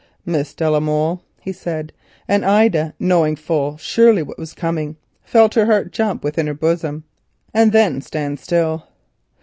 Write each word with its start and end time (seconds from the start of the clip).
"Miss 0.25 0.55
de 0.55 0.67
la 0.67 0.79
Molle," 0.79 1.21
he 1.41 1.51
said, 1.53 1.93
and 2.27 2.43
Ida, 2.43 2.95
knowing 2.99 3.35
full 3.35 3.77
surely 3.77 4.23
what 4.23 4.39
was 4.39 4.55
coming, 4.55 4.97
felt 5.23 5.53
her 5.53 5.67
heart 5.67 5.91
jump 5.91 6.23
within 6.23 6.47
her 6.47 6.55
bosom 6.55 7.03
and 7.53 7.71
then 7.71 8.01
stand 8.01 8.39
still. 8.39 8.87